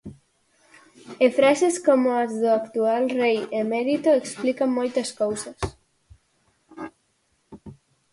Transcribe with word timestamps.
E 1.25 1.27
frases 1.37 1.75
como 1.87 2.07
as 2.23 2.31
do 2.41 2.49
actual 2.61 3.03
rei 3.19 3.37
emérito 3.61 4.09
explican 4.13 4.69
moitas 4.77 5.09
cousas. 5.21 5.59